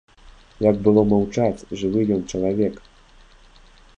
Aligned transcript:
Як 0.69 0.79
было 0.87 1.01
маўчаць, 1.11 1.65
жывы 1.83 2.01
ён 2.17 2.21
чалавек? 2.33 2.75